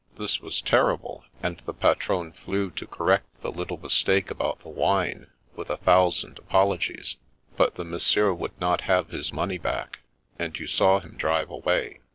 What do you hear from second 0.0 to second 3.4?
This was terrible; and the patron flew to correct